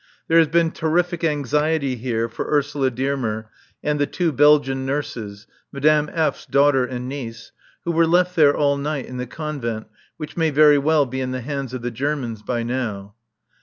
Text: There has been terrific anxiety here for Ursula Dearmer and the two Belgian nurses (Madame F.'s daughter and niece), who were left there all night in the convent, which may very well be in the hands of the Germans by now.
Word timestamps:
There 0.27 0.39
has 0.39 0.47
been 0.47 0.71
terrific 0.71 1.23
anxiety 1.23 1.95
here 1.95 2.27
for 2.27 2.49
Ursula 2.51 2.89
Dearmer 2.89 3.51
and 3.83 3.99
the 3.99 4.07
two 4.07 4.31
Belgian 4.31 4.83
nurses 4.83 5.45
(Madame 5.71 6.09
F.'s 6.11 6.47
daughter 6.47 6.83
and 6.83 7.07
niece), 7.07 7.51
who 7.85 7.91
were 7.91 8.07
left 8.07 8.35
there 8.35 8.57
all 8.57 8.77
night 8.77 9.05
in 9.05 9.17
the 9.17 9.27
convent, 9.27 9.85
which 10.17 10.35
may 10.35 10.49
very 10.49 10.79
well 10.79 11.05
be 11.05 11.21
in 11.21 11.29
the 11.33 11.41
hands 11.41 11.71
of 11.75 11.83
the 11.83 11.91
Germans 11.91 12.41
by 12.41 12.63
now. 12.63 13.13